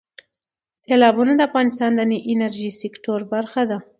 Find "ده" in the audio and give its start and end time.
3.69-3.77